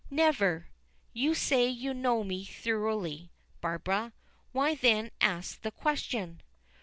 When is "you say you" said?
1.13-1.93